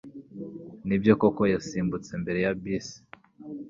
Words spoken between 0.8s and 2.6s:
Nibyo koko yasimbutse imbere ya